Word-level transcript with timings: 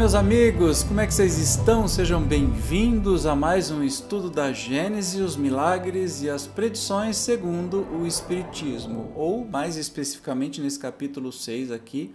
Meus 0.00 0.14
amigos, 0.14 0.82
como 0.82 0.98
é 0.98 1.06
que 1.06 1.12
vocês 1.12 1.36
estão? 1.36 1.86
Sejam 1.86 2.22
bem-vindos 2.22 3.26
a 3.26 3.36
mais 3.36 3.70
um 3.70 3.82
estudo 3.82 4.30
da 4.30 4.50
Gênese, 4.50 5.20
os 5.20 5.36
milagres 5.36 6.22
e 6.22 6.30
as 6.30 6.46
predições 6.46 7.18
segundo 7.18 7.86
o 7.92 8.06
Espiritismo, 8.06 9.12
ou 9.14 9.44
mais 9.44 9.76
especificamente 9.76 10.58
nesse 10.58 10.78
capítulo 10.78 11.30
6 11.30 11.70
aqui, 11.70 12.14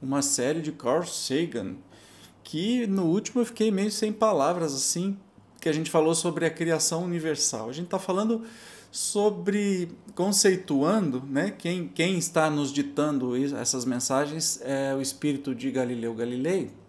uma 0.00 0.22
série 0.22 0.62
de 0.62 0.72
Carl 0.72 1.04
Sagan, 1.04 1.74
que 2.42 2.86
no 2.86 3.04
último 3.04 3.42
eu 3.42 3.44
fiquei 3.44 3.70
meio 3.70 3.90
sem 3.90 4.14
palavras 4.14 4.72
assim, 4.72 5.14
que 5.60 5.68
a 5.68 5.74
gente 5.74 5.90
falou 5.90 6.14
sobre 6.14 6.46
a 6.46 6.50
criação 6.50 7.04
universal. 7.04 7.68
A 7.68 7.72
gente 7.74 7.84
está 7.84 7.98
falando 7.98 8.44
sobre 8.90 9.90
conceituando, 10.14 11.22
né? 11.28 11.50
Quem, 11.50 11.86
quem 11.86 12.16
está 12.16 12.48
nos 12.48 12.72
ditando 12.72 13.36
essas 13.58 13.84
mensagens 13.84 14.58
é 14.62 14.94
o 14.94 15.02
espírito 15.02 15.54
de 15.54 15.70
Galileu 15.70 16.14
Galilei. 16.14 16.79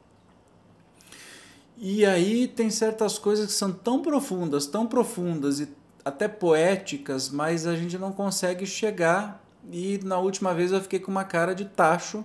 E 1.84 2.06
aí 2.06 2.48
tem 2.48 2.70
certas 2.70 3.18
coisas 3.18 3.48
que 3.48 3.54
são 3.54 3.72
tão 3.72 4.04
profundas, 4.04 4.68
tão 4.68 4.86
profundas 4.86 5.60
e 5.60 5.68
até 6.06 6.28
poéticas, 6.28 7.28
mas 7.32 7.66
a 7.66 7.76
gente 7.76 7.98
não 7.98 8.12
consegue 8.12 8.68
chegar. 8.68 9.44
E 9.72 10.00
na 10.04 10.20
última 10.20 10.54
vez 10.54 10.72
eu 10.72 10.80
fiquei 10.80 11.00
com 11.00 11.10
uma 11.10 11.24
cara 11.24 11.56
de 11.56 11.66
tacho, 11.66 12.24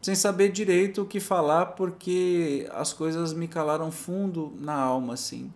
sem 0.00 0.14
saber 0.14 0.50
direito 0.50 1.02
o 1.02 1.06
que 1.06 1.20
falar, 1.20 1.66
porque 1.66 2.66
as 2.72 2.94
coisas 2.94 3.34
me 3.34 3.46
calaram 3.46 3.90
fundo 3.90 4.54
na 4.58 4.74
alma, 4.74 5.12
assim, 5.12 5.52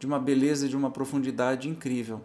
de 0.00 0.06
uma 0.06 0.18
beleza 0.18 0.64
e 0.64 0.70
de 0.70 0.76
uma 0.78 0.90
profundidade 0.90 1.68
incrível. 1.68 2.22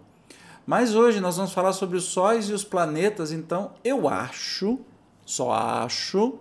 Mas 0.66 0.96
hoje 0.96 1.20
nós 1.20 1.36
vamos 1.36 1.52
falar 1.52 1.74
sobre 1.74 1.98
os 1.98 2.06
sóis 2.06 2.48
e 2.48 2.54
os 2.54 2.64
planetas, 2.64 3.34
então 3.34 3.74
eu 3.84 4.08
acho, 4.08 4.80
só 5.26 5.52
acho, 5.52 6.40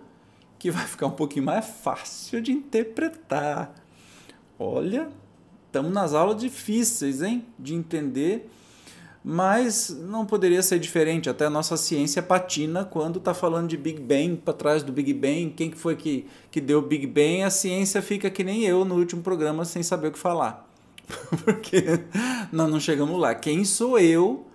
que 0.57 0.71
vai 0.71 0.87
ficar 0.87 1.07
um 1.07 1.11
pouquinho 1.11 1.43
mais 1.43 1.65
fácil 1.65 2.41
de 2.41 2.53
interpretar. 2.53 3.80
Olha, 4.63 5.09
estamos 5.65 5.91
nas 5.91 6.13
aulas 6.13 6.39
difíceis, 6.39 7.23
hein, 7.23 7.43
de 7.57 7.73
entender, 7.73 8.47
mas 9.23 9.89
não 9.89 10.23
poderia 10.23 10.61
ser 10.61 10.77
diferente. 10.77 11.27
Até 11.27 11.47
a 11.47 11.49
nossa 11.49 11.75
ciência 11.75 12.21
patina 12.21 12.85
quando 12.85 13.17
está 13.17 13.33
falando 13.33 13.67
de 13.67 13.75
Big 13.75 13.99
Bang, 13.99 14.35
para 14.35 14.53
trás 14.53 14.83
do 14.83 14.91
Big 14.91 15.15
Bang, 15.15 15.51
quem 15.57 15.71
que 15.71 15.77
foi 15.77 15.95
que, 15.95 16.27
que 16.51 16.61
deu 16.61 16.77
o 16.77 16.81
Big 16.83 17.07
Bang, 17.07 17.41
a 17.41 17.49
ciência 17.49 18.03
fica 18.03 18.29
que 18.29 18.43
nem 18.43 18.63
eu 18.63 18.85
no 18.85 18.99
último 18.99 19.23
programa 19.23 19.65
sem 19.65 19.81
saber 19.81 20.09
o 20.09 20.11
que 20.11 20.19
falar. 20.19 20.69
Porque 21.43 21.99
nós 22.51 22.69
não 22.69 22.79
chegamos 22.79 23.19
lá. 23.19 23.33
Quem 23.33 23.65
sou 23.65 23.97
eu? 23.97 24.45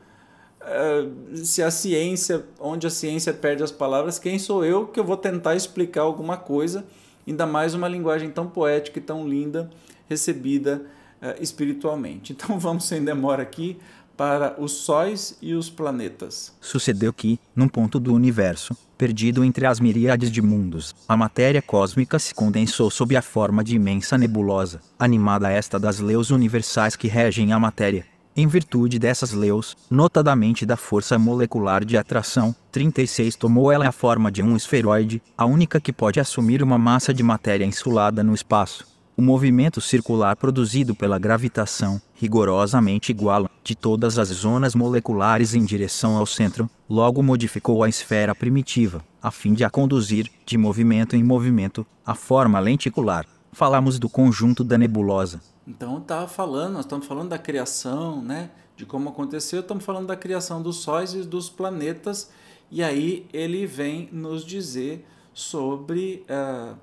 Uh, 0.60 1.36
se 1.36 1.64
a 1.64 1.70
ciência, 1.70 2.46
onde 2.60 2.86
a 2.86 2.90
ciência 2.90 3.32
perde 3.32 3.64
as 3.64 3.72
palavras, 3.72 4.20
quem 4.20 4.38
sou 4.38 4.64
eu 4.64 4.86
que 4.86 5.00
eu 5.00 5.04
vou 5.04 5.16
tentar 5.16 5.56
explicar 5.56 6.02
alguma 6.02 6.36
coisa, 6.36 6.84
ainda 7.26 7.44
mais 7.44 7.74
uma 7.74 7.88
linguagem 7.88 8.30
tão 8.30 8.46
poética 8.46 9.00
e 9.00 9.02
tão 9.02 9.28
linda 9.28 9.68
recebida 10.08 10.82
uh, 11.20 11.42
espiritualmente. 11.42 12.32
Então 12.32 12.58
vamos 12.60 12.84
sem 12.84 13.04
demora 13.04 13.42
aqui 13.42 13.76
para 14.16 14.56
os 14.58 14.72
sóis 14.72 15.36
e 15.42 15.54
os 15.54 15.68
planetas. 15.68 16.54
Sucedeu 16.60 17.12
que, 17.12 17.38
num 17.54 17.68
ponto 17.68 18.00
do 18.00 18.14
universo, 18.14 18.74
perdido 18.96 19.44
entre 19.44 19.66
as 19.66 19.78
miríades 19.78 20.30
de 20.30 20.40
mundos, 20.40 20.94
a 21.06 21.16
matéria 21.16 21.60
cósmica 21.60 22.18
se 22.18 22.34
condensou 22.34 22.90
sob 22.90 23.14
a 23.14 23.20
forma 23.20 23.62
de 23.62 23.76
imensa 23.76 24.16
nebulosa, 24.16 24.80
animada 24.98 25.50
esta 25.50 25.78
das 25.78 25.98
leis 25.98 26.30
universais 26.30 26.96
que 26.96 27.08
regem 27.08 27.52
a 27.52 27.58
matéria. 27.58 28.06
Em 28.34 28.46
virtude 28.46 28.98
dessas 28.98 29.32
leis, 29.32 29.76
notadamente 29.90 30.66
da 30.66 30.76
força 30.76 31.18
molecular 31.18 31.84
de 31.84 31.96
atração, 31.96 32.54
36 32.70 33.34
tomou 33.36 33.72
ela 33.72 33.88
a 33.88 33.92
forma 33.92 34.30
de 34.30 34.42
um 34.42 34.56
esferoide, 34.56 35.22
a 35.36 35.46
única 35.46 35.80
que 35.80 35.92
pode 35.92 36.20
assumir 36.20 36.62
uma 36.62 36.76
massa 36.76 37.14
de 37.14 37.22
matéria 37.22 37.64
insulada 37.64 38.22
no 38.22 38.34
espaço 38.34 38.95
o 39.16 39.22
movimento 39.22 39.80
circular 39.80 40.36
produzido 40.36 40.94
pela 40.94 41.18
gravitação, 41.18 42.00
rigorosamente 42.14 43.10
igual, 43.10 43.48
de 43.64 43.74
todas 43.74 44.18
as 44.18 44.28
zonas 44.28 44.74
moleculares 44.74 45.54
em 45.54 45.64
direção 45.64 46.16
ao 46.16 46.26
centro, 46.26 46.68
logo 46.88 47.22
modificou 47.22 47.82
a 47.82 47.88
esfera 47.88 48.34
primitiva, 48.34 49.02
a 49.22 49.30
fim 49.30 49.54
de 49.54 49.64
a 49.64 49.70
conduzir, 49.70 50.30
de 50.44 50.58
movimento 50.58 51.16
em 51.16 51.24
movimento, 51.24 51.86
à 52.04 52.14
forma 52.14 52.60
lenticular. 52.60 53.24
Falamos 53.52 53.98
do 53.98 54.08
conjunto 54.08 54.62
da 54.62 54.76
nebulosa. 54.76 55.40
Então 55.66 55.96
estava 55.96 56.28
falando, 56.28 56.74
nós 56.74 56.84
estamos 56.84 57.06
falando 57.06 57.30
da 57.30 57.38
criação, 57.38 58.22
né? 58.22 58.50
De 58.76 58.84
como 58.84 59.08
aconteceu, 59.08 59.60
estamos 59.60 59.82
falando 59.82 60.08
da 60.08 60.16
criação 60.16 60.60
dos 60.60 60.76
sóis 60.76 61.14
e 61.14 61.22
dos 61.22 61.48
planetas, 61.48 62.30
e 62.70 62.82
aí 62.82 63.26
ele 63.32 63.66
vem 63.66 64.10
nos 64.12 64.44
dizer 64.44 65.06
sobre 65.32 66.24
uh, 66.28 66.76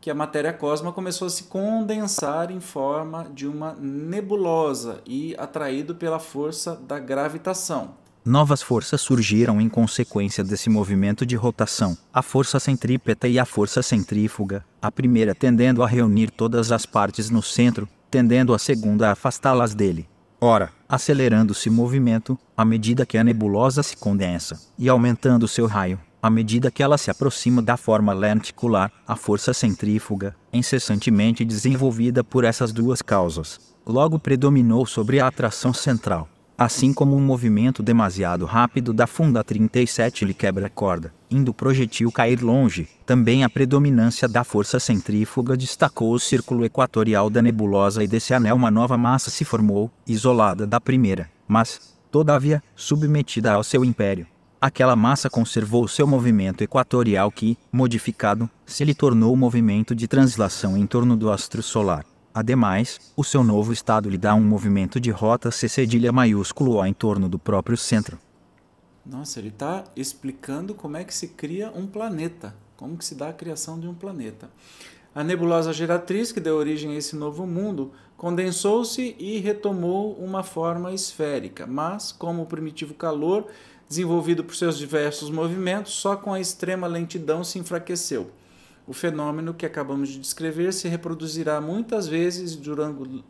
que 0.00 0.10
a 0.10 0.14
matéria 0.14 0.52
cósmica 0.52 0.92
começou 0.92 1.26
a 1.26 1.30
se 1.30 1.44
condensar 1.44 2.50
em 2.50 2.60
forma 2.60 3.26
de 3.34 3.46
uma 3.46 3.74
nebulosa 3.74 5.00
e 5.06 5.34
atraído 5.38 5.94
pela 5.94 6.18
força 6.18 6.76
da 6.76 6.98
gravitação. 6.98 7.94
Novas 8.24 8.60
forças 8.60 9.00
surgiram 9.00 9.60
em 9.60 9.68
consequência 9.68 10.44
desse 10.44 10.68
movimento 10.68 11.24
de 11.24 11.34
rotação, 11.34 11.96
a 12.12 12.20
força 12.20 12.60
centrípeta 12.60 13.26
e 13.26 13.38
a 13.38 13.44
força 13.44 13.82
centrífuga, 13.82 14.64
a 14.82 14.90
primeira 14.92 15.34
tendendo 15.34 15.82
a 15.82 15.86
reunir 15.86 16.30
todas 16.30 16.70
as 16.70 16.84
partes 16.84 17.30
no 17.30 17.42
centro, 17.42 17.88
tendendo 18.10 18.52
a 18.52 18.58
segunda 18.58 19.08
a 19.08 19.12
afastá-las 19.12 19.74
dele. 19.74 20.06
Ora, 20.40 20.70
acelerando-se 20.88 21.68
o 21.68 21.72
movimento, 21.72 22.38
à 22.56 22.64
medida 22.64 23.06
que 23.06 23.18
a 23.18 23.24
nebulosa 23.24 23.82
se 23.82 23.96
condensa, 23.96 24.60
e 24.78 24.88
aumentando 24.88 25.48
seu 25.48 25.66
raio, 25.66 25.98
à 26.22 26.28
medida 26.28 26.70
que 26.70 26.82
ela 26.82 26.98
se 26.98 27.10
aproxima 27.10 27.62
da 27.62 27.76
forma 27.76 28.12
lenticular, 28.12 28.90
a 29.06 29.14
força 29.14 29.54
centrífuga, 29.54 30.34
incessantemente 30.52 31.44
desenvolvida 31.44 32.24
por 32.24 32.44
essas 32.44 32.72
duas 32.72 33.00
causas, 33.00 33.60
logo 33.86 34.18
predominou 34.18 34.84
sobre 34.84 35.20
a 35.20 35.26
atração 35.26 35.72
central. 35.72 36.28
Assim 36.60 36.92
como 36.92 37.14
um 37.14 37.20
movimento 37.20 37.84
demasiado 37.84 38.44
rápido 38.44 38.92
da 38.92 39.06
funda 39.06 39.44
37 39.44 40.24
lhe 40.24 40.34
quebra 40.34 40.66
a 40.66 40.68
corda, 40.68 41.14
indo 41.30 41.52
o 41.52 41.54
projetil 41.54 42.10
cair 42.10 42.42
longe, 42.42 42.88
também 43.06 43.44
a 43.44 43.48
predominância 43.48 44.26
da 44.26 44.42
força 44.42 44.80
centrífuga 44.80 45.56
destacou 45.56 46.12
o 46.12 46.18
círculo 46.18 46.64
equatorial 46.64 47.30
da 47.30 47.40
nebulosa 47.40 48.02
e 48.02 48.08
desse 48.08 48.34
anel 48.34 48.56
uma 48.56 48.72
nova 48.72 48.98
massa 48.98 49.30
se 49.30 49.44
formou, 49.44 49.88
isolada 50.04 50.66
da 50.66 50.80
primeira, 50.80 51.30
mas, 51.46 51.96
todavia, 52.10 52.60
submetida 52.74 53.52
ao 53.52 53.62
seu 53.62 53.84
império. 53.84 54.26
Aquela 54.60 54.96
massa 54.96 55.30
conservou 55.30 55.86
seu 55.86 56.04
movimento 56.04 56.62
equatorial 56.62 57.30
que, 57.30 57.56
modificado, 57.70 58.50
se 58.66 58.84
lhe 58.84 58.92
tornou 58.92 59.32
o 59.32 59.36
movimento 59.36 59.94
de 59.94 60.08
translação 60.08 60.76
em 60.76 60.84
torno 60.84 61.16
do 61.16 61.30
astro 61.30 61.62
solar. 61.62 62.04
Ademais, 62.34 62.98
o 63.16 63.22
seu 63.22 63.44
novo 63.44 63.72
estado 63.72 64.10
lhe 64.10 64.18
dá 64.18 64.34
um 64.34 64.42
movimento 64.42 64.98
de 64.98 65.12
rota 65.12 65.52
C 65.52 65.68
cedilha 65.68 66.10
maiúsculo 66.10 66.84
em 66.84 66.92
torno 66.92 67.28
do 67.28 67.38
próprio 67.38 67.76
centro. 67.76 68.18
Nossa, 69.06 69.38
ele 69.38 69.48
está 69.48 69.84
explicando 69.94 70.74
como 70.74 70.96
é 70.96 71.04
que 71.04 71.14
se 71.14 71.28
cria 71.28 71.70
um 71.70 71.86
planeta, 71.86 72.52
como 72.76 72.96
que 72.96 73.04
se 73.04 73.14
dá 73.14 73.28
a 73.28 73.32
criação 73.32 73.78
de 73.78 73.86
um 73.86 73.94
planeta. 73.94 74.50
A 75.14 75.22
nebulosa 75.22 75.72
geratriz, 75.72 76.32
que 76.32 76.40
deu 76.40 76.56
origem 76.56 76.92
a 76.92 76.96
esse 76.96 77.14
novo 77.14 77.46
mundo, 77.46 77.92
condensou-se 78.18 79.14
e 79.16 79.38
retomou 79.38 80.12
uma 80.14 80.42
forma 80.42 80.92
esférica, 80.92 81.68
mas, 81.68 82.10
como 82.10 82.42
o 82.42 82.46
primitivo 82.46 82.92
calor 82.92 83.46
desenvolvido 83.88 84.42
por 84.42 84.56
seus 84.56 84.76
diversos 84.76 85.30
movimentos, 85.30 85.92
só 85.94 86.16
com 86.16 86.34
a 86.34 86.40
extrema 86.40 86.88
lentidão 86.88 87.44
se 87.44 87.60
enfraqueceu. 87.60 88.30
O 88.88 88.92
fenômeno 88.92 89.54
que 89.54 89.64
acabamos 89.64 90.08
de 90.08 90.18
descrever 90.18 90.72
se 90.72 90.88
reproduzirá 90.88 91.60
muitas 91.60 92.08
vezes 92.08 92.58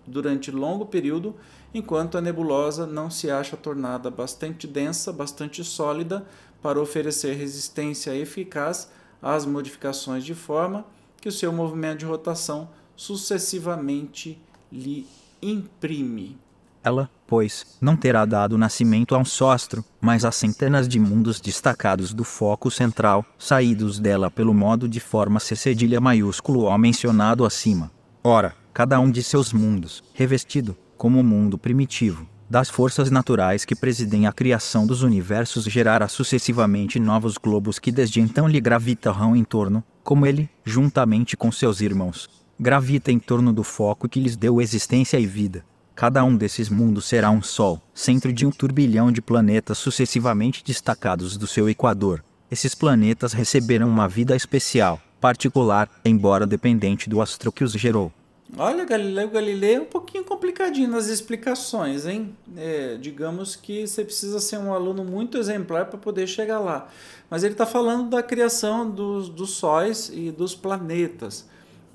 durante 0.07 0.51
longo 0.51 0.87
período, 0.87 1.37
enquanto 1.75 2.17
a 2.17 2.21
nebulosa 2.23 2.87
não 2.87 3.11
se 3.11 3.31
acha 3.31 3.59
tornada 3.59 4.11
bastante 4.11 4.67
densa, 4.67 5.13
bastante 5.13 5.63
sólida, 5.63 6.27
para 6.63 6.81
oferecer 6.81 7.35
resistência 7.35 8.17
eficaz 8.17 8.91
às 9.21 9.45
modificações 9.45 10.25
de 10.25 10.35
forma 10.35 10.87
que 11.21 11.29
o 11.29 11.33
seu 11.33 11.53
movimento 11.53 11.99
de 11.99 12.07
rotação 12.07 12.71
sucessivamente 12.97 14.41
lhe 14.73 15.07
imprime. 15.43 16.37
Ela, 16.83 17.11
pois, 17.27 17.77
não 17.81 17.97
terá 17.97 18.25
dado 18.25 18.57
nascimento 18.57 19.15
a 19.15 19.19
um 19.19 19.25
só 19.25 19.51
astro, 19.51 19.85
mas 20.01 20.25
a 20.25 20.31
centenas 20.31 20.89
de 20.89 20.99
mundos 20.99 21.41
destacados 21.41 22.15
do 22.15 22.25
foco 22.25 22.71
central, 22.71 23.25
saídos 23.39 23.99
dela 23.99 24.31
pelo 24.31 24.55
modo 24.55 24.89
de 24.89 25.01
forma 25.01 25.41
C 25.41 25.57
cedilha 25.57 26.01
maiúsculo 26.01 26.69
ao 26.69 26.79
mencionado 26.79 27.45
acima. 27.45 27.91
Ora, 28.23 28.55
cada 28.73 29.01
um 29.01 29.11
de 29.11 29.23
seus 29.23 29.53
mundos, 29.53 30.03
revestido, 30.15 30.77
como 30.97 31.21
o 31.21 31.25
mundo 31.25 31.59
primitivo, 31.59 32.27
das 32.49 32.71
forças 32.71 33.11
naturais 33.11 33.65
que 33.65 33.75
presidem 33.75 34.27
a 34.27 34.33
criação 34.33 34.87
dos 34.87 35.03
universos 35.03 35.65
gerará 35.65 36.09
sucessivamente 36.09 36.99
novos 36.99 37.37
globos 37.37 37.79
que 37.79 37.93
desde 37.93 38.21
então 38.21 38.49
lhe 38.49 38.61
gravitarão 38.61 39.37
em 39.37 39.45
torno, 39.45 39.85
como 40.03 40.25
ele, 40.25 40.49
juntamente 40.65 41.37
com 41.37 41.53
seus 41.53 41.81
irmãos, 41.81 42.29
gravita 42.61 43.13
em 43.13 43.19
torno 43.19 43.53
do 43.53 43.63
foco 43.63 44.09
que 44.09 44.19
lhes 44.19 44.37
deu 44.37 44.61
existência 44.61 45.19
e 45.19 45.27
vida. 45.27 45.65
Cada 45.95 46.25
um 46.25 46.37
desses 46.37 46.69
mundos 46.69 47.07
será 47.07 47.31
um 47.31 47.43
Sol, 47.43 47.81
centro 47.95 48.33
de 48.33 48.47
um 48.47 48.51
turbilhão 48.51 49.13
de 49.13 49.23
planetas 49.23 49.79
sucessivamente 49.79 50.65
destacados 50.65 51.37
do 51.37 51.47
seu 51.47 51.69
equador. 51.69 52.25
Esses 52.51 52.75
planetas 52.75 53.33
receberam 53.33 53.89
uma 53.89 54.09
vida 54.09 54.35
especial, 54.35 55.01
particular, 55.21 55.89
embora 56.05 56.47
dependente 56.47 57.09
do 57.09 57.21
astro 57.21 57.53
que 57.53 57.63
os 57.63 57.73
gerou. 57.73 58.13
Olha, 58.57 58.85
Galileu 58.85 59.29
Galilei 59.29 59.75
é 59.75 59.81
um 59.81 59.85
pouquinho 59.85 60.25
complicadinho 60.25 60.89
nas 60.89 61.09
explicações, 61.09 62.07
hein? 62.07 62.35
É, 62.57 62.97
digamos 62.99 63.55
que 63.55 63.87
você 63.87 64.03
precisa 64.03 64.41
ser 64.41 64.57
um 64.57 64.73
aluno 64.73 65.05
muito 65.05 65.37
exemplar 65.37 65.87
para 65.87 65.99
poder 65.99 66.27
chegar 66.27 66.59
lá. 66.59 66.89
Mas 67.29 67.45
ele 67.45 67.53
está 67.53 67.67
falando 67.67 68.09
da 68.09 68.23
criação 68.23 68.91
dos, 68.91 69.29
dos 69.29 69.51
sóis 69.51 70.11
e 70.15 70.31
dos 70.31 70.55
planetas, 70.55 71.47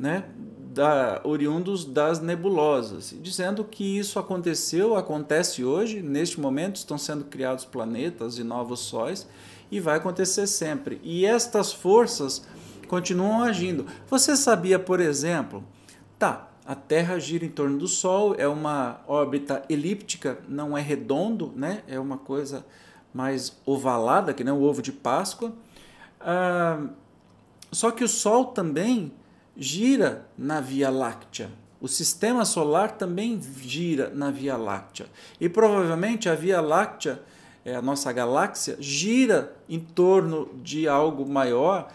né? 0.03 0.25
Da, 0.73 1.21
oriundos 1.23 1.85
das 1.85 2.19
nebulosas, 2.19 3.15
dizendo 3.21 3.63
que 3.63 3.97
isso 3.97 4.19
aconteceu, 4.19 4.97
acontece 4.97 5.63
hoje, 5.63 6.01
neste 6.01 6.41
momento 6.41 6.75
estão 6.75 6.97
sendo 6.97 7.23
criados 7.23 7.63
planetas 7.63 8.37
e 8.37 8.43
novos 8.43 8.81
sóis, 8.81 9.25
e 9.71 9.79
vai 9.79 9.97
acontecer 9.97 10.45
sempre. 10.45 10.99
E 11.03 11.25
estas 11.25 11.71
forças 11.71 12.45
continuam 12.87 13.43
agindo. 13.43 13.85
Você 14.09 14.35
sabia, 14.35 14.77
por 14.77 14.99
exemplo, 14.99 15.63
Tá, 16.19 16.49
a 16.65 16.75
Terra 16.75 17.19
gira 17.19 17.45
em 17.45 17.49
torno 17.49 17.77
do 17.77 17.87
Sol, 17.87 18.35
é 18.37 18.47
uma 18.47 19.01
órbita 19.07 19.63
elíptica, 19.69 20.39
não 20.47 20.77
é 20.77 20.81
redondo, 20.81 21.53
né? 21.55 21.83
É 21.87 21.99
uma 21.99 22.17
coisa 22.17 22.65
mais 23.13 23.57
ovalada, 23.65 24.33
que 24.33 24.43
nem 24.43 24.53
o 24.53 24.63
ovo 24.63 24.81
de 24.81 24.91
Páscoa. 24.91 25.53
Ah, 26.19 26.87
só 27.71 27.91
que 27.91 28.03
o 28.03 28.07
Sol 28.07 28.45
também 28.45 29.11
gira 29.57 30.25
na 30.37 30.59
Via 30.61 30.89
Láctea. 30.89 31.49
O 31.79 31.87
sistema 31.87 32.45
solar 32.45 32.91
também 32.91 33.41
gira 33.61 34.09
na 34.13 34.31
Via 34.31 34.55
Láctea. 34.55 35.07
E 35.39 35.49
provavelmente 35.49 36.29
a 36.29 36.35
Via 36.35 36.61
Láctea, 36.61 37.21
é 37.65 37.75
a 37.75 37.81
nossa 37.81 38.11
galáxia, 38.11 38.77
gira 38.79 39.55
em 39.69 39.79
torno 39.79 40.49
de 40.63 40.87
algo 40.87 41.25
maior 41.25 41.89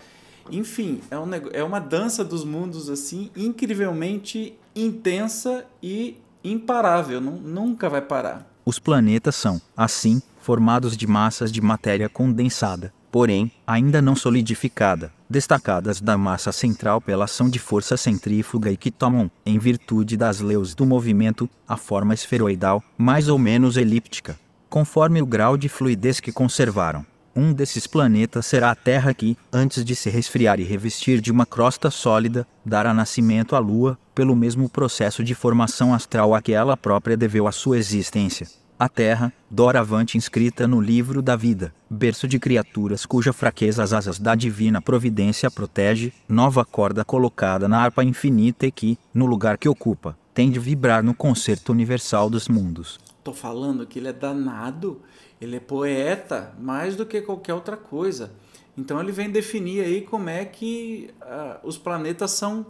enfim, 0.50 1.00
é, 1.10 1.18
um, 1.18 1.28
é 1.52 1.62
uma 1.62 1.78
dança 1.78 2.24
dos 2.24 2.44
mundos 2.44 2.88
assim 2.88 3.30
incrivelmente 3.36 4.54
intensa 4.74 5.64
e 5.82 6.16
imparável, 6.42 7.20
não, 7.20 7.32
nunca 7.32 7.88
vai 7.88 8.00
parar. 8.00 8.46
Os 8.64 8.78
planetas 8.78 9.34
são, 9.34 9.60
assim, 9.76 10.22
formados 10.40 10.96
de 10.96 11.06
massas 11.06 11.50
de 11.50 11.60
matéria 11.60 12.08
condensada, 12.08 12.92
porém, 13.10 13.50
ainda 13.66 14.00
não 14.00 14.14
solidificada, 14.14 15.12
destacadas 15.28 16.00
da 16.00 16.16
massa 16.16 16.52
central 16.52 17.00
pela 17.00 17.24
ação 17.24 17.48
de 17.48 17.58
força 17.58 17.96
centrífuga 17.96 18.70
e 18.70 18.76
que 18.76 18.90
tomam, 18.90 19.30
em 19.44 19.58
virtude 19.58 20.16
das 20.16 20.40
leis 20.40 20.74
do 20.74 20.86
movimento, 20.86 21.48
a 21.66 21.76
forma 21.76 22.14
esferoidal, 22.14 22.82
mais 22.96 23.28
ou 23.28 23.38
menos 23.38 23.76
elíptica, 23.76 24.38
conforme 24.68 25.20
o 25.20 25.26
grau 25.26 25.56
de 25.56 25.68
fluidez 25.68 26.20
que 26.20 26.32
conservaram. 26.32 27.04
Um 27.36 27.52
desses 27.52 27.86
planetas 27.86 28.46
será 28.46 28.70
a 28.70 28.74
Terra 28.74 29.14
que, 29.14 29.36
antes 29.52 29.84
de 29.84 29.94
se 29.94 30.10
resfriar 30.10 30.58
e 30.58 30.64
revestir 30.64 31.20
de 31.20 31.30
uma 31.30 31.46
crosta 31.46 31.88
sólida, 31.88 32.44
dará 32.64 32.92
nascimento 32.92 33.54
à 33.54 33.60
Lua, 33.60 33.96
pelo 34.12 34.34
mesmo 34.34 34.68
processo 34.68 35.22
de 35.22 35.36
formação 35.36 35.94
astral 35.94 36.34
a 36.34 36.42
que 36.42 36.52
ela 36.52 36.76
própria 36.76 37.16
deveu 37.16 37.46
a 37.46 37.52
sua 37.52 37.78
existência. 37.78 38.48
A 38.78 38.88
Terra, 38.88 39.32
doravante 39.50 40.16
inscrita 40.16 40.68
no 40.68 40.80
livro 40.80 41.20
da 41.20 41.34
vida, 41.34 41.74
berço 41.90 42.28
de 42.28 42.38
criaturas 42.38 43.04
cuja 43.04 43.32
fraqueza 43.32 43.82
as 43.82 43.92
asas 43.92 44.18
da 44.18 44.34
divina 44.34 44.80
providência 44.80 45.50
protege, 45.50 46.12
nova 46.28 46.64
corda 46.64 47.04
colocada 47.04 47.66
na 47.68 47.80
harpa 47.80 48.04
infinita 48.04 48.66
e 48.66 48.70
que, 48.70 48.98
no 49.12 49.26
lugar 49.26 49.58
que 49.58 49.68
ocupa, 49.68 50.16
tem 50.32 50.50
de 50.50 50.60
vibrar 50.60 51.02
no 51.02 51.12
concerto 51.12 51.72
universal 51.72 52.30
dos 52.30 52.46
mundos. 52.46 53.00
Tô 53.24 53.32
falando 53.32 53.84
que 53.86 53.98
ele 53.98 54.08
é 54.08 54.12
danado 54.12 55.02
ele 55.40 55.56
é 55.56 55.60
poeta 55.60 56.52
mais 56.58 56.96
do 56.96 57.06
que 57.06 57.20
qualquer 57.20 57.54
outra 57.54 57.76
coisa. 57.76 58.32
Então 58.76 59.00
ele 59.00 59.12
vem 59.12 59.30
definir 59.30 59.84
aí 59.84 60.02
como 60.02 60.28
é 60.28 60.44
que 60.44 61.10
uh, 61.22 61.66
os 61.66 61.78
planetas 61.78 62.32
são 62.32 62.66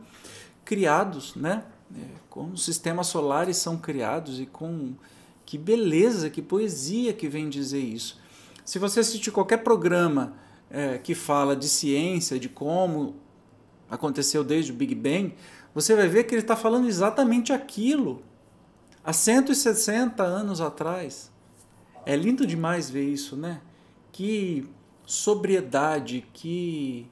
criados, 0.65 1.35
né? 1.35 1.65
É, 1.95 2.01
como 2.29 2.53
os 2.53 2.65
sistemas 2.65 3.07
solares 3.07 3.57
são 3.57 3.79
criados 3.79 4.39
e 4.39 4.45
com 4.45 4.95
que 5.49 5.57
beleza, 5.57 6.29
que 6.29 6.43
poesia 6.43 7.15
que 7.15 7.27
vem 7.27 7.49
dizer 7.49 7.81
isso. 7.81 8.21
Se 8.67 8.79
você 8.79 9.01
assistir 9.01 9.31
qualquer 9.31 9.65
programa 9.65 10.35
é, 10.69 10.99
que 10.99 11.15
fala 11.15 11.57
de 11.57 11.67
ciência, 11.67 12.39
de 12.39 12.51
como 12.51 13.17
aconteceu 13.89 14.45
desde 14.45 14.73
o 14.73 14.75
Big 14.75 14.95
Bang, 14.95 15.35
você 15.75 15.97
vai 15.97 16.07
ver 16.07 16.25
que 16.25 16.35
ele 16.35 16.43
está 16.43 16.55
falando 16.55 16.87
exatamente 16.87 17.51
aquilo 17.51 18.23
há 19.03 19.11
160 19.11 20.23
anos 20.23 20.61
atrás. 20.61 21.33
É 22.05 22.15
lindo 22.15 22.47
demais 22.47 22.91
ver 22.91 23.09
isso, 23.09 23.35
né? 23.35 23.63
Que 24.13 24.69
sobriedade, 25.07 26.27
que, 26.35 27.07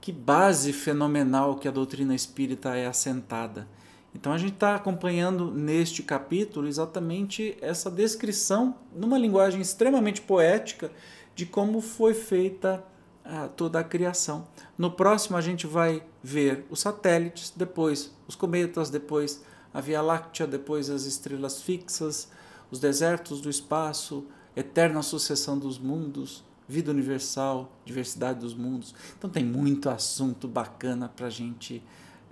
que 0.00 0.12
base 0.12 0.72
fenomenal 0.72 1.56
que 1.56 1.66
a 1.66 1.72
doutrina 1.72 2.14
espírita 2.14 2.76
é 2.76 2.86
assentada. 2.86 3.66
Então 4.14 4.32
a 4.32 4.38
gente 4.38 4.54
está 4.54 4.76
acompanhando 4.76 5.50
neste 5.50 6.02
capítulo 6.02 6.68
exatamente 6.68 7.56
essa 7.60 7.90
descrição, 7.90 8.76
numa 8.94 9.18
linguagem 9.18 9.60
extremamente 9.60 10.20
poética, 10.20 10.90
de 11.34 11.44
como 11.44 11.80
foi 11.80 12.14
feita 12.14 12.84
a, 13.24 13.48
toda 13.48 13.80
a 13.80 13.84
criação. 13.84 14.46
No 14.78 14.90
próximo 14.90 15.36
a 15.36 15.40
gente 15.40 15.66
vai 15.66 16.02
ver 16.22 16.64
os 16.70 16.80
satélites, 16.80 17.52
depois 17.56 18.14
os 18.28 18.36
cometas, 18.36 18.88
depois 18.88 19.42
a 19.72 19.80
Via 19.80 20.00
Láctea, 20.00 20.46
depois 20.46 20.88
as 20.88 21.04
estrelas 21.04 21.60
fixas, 21.60 22.28
os 22.70 22.78
desertos 22.78 23.40
do 23.40 23.50
espaço, 23.50 24.24
eterna 24.54 25.02
sucessão 25.02 25.58
dos 25.58 25.78
mundos, 25.78 26.44
vida 26.68 26.90
universal, 26.92 27.72
diversidade 27.84 28.40
dos 28.40 28.54
mundos. 28.54 28.94
Então 29.18 29.28
tem 29.28 29.44
muito 29.44 29.90
assunto 29.90 30.46
bacana 30.46 31.08
para 31.08 31.26
a 31.26 31.30
gente 31.30 31.82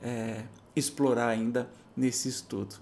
é, 0.03 0.45
explorar 0.75 1.29
ainda 1.29 1.69
nesse 1.97 2.29
estudo. 2.29 2.77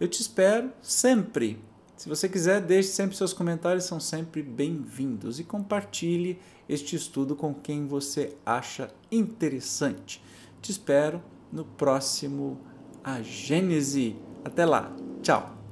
Eu 0.00 0.08
te 0.08 0.20
espero 0.20 0.72
sempre. 0.82 1.58
Se 1.96 2.08
você 2.08 2.28
quiser, 2.28 2.60
deixe 2.60 2.88
sempre 2.88 3.16
seus 3.16 3.32
comentários, 3.32 3.84
são 3.84 4.00
sempre 4.00 4.42
bem-vindos. 4.42 5.38
E 5.38 5.44
compartilhe 5.44 6.38
este 6.68 6.96
estudo 6.96 7.36
com 7.36 7.54
quem 7.54 7.86
você 7.86 8.36
acha 8.44 8.90
interessante. 9.12 10.22
Te 10.60 10.72
espero 10.72 11.22
no 11.52 11.64
próximo 11.64 12.58
A 13.02 13.22
Gênese. 13.22 14.16
Até 14.44 14.64
lá. 14.66 14.90
Tchau. 15.22 15.63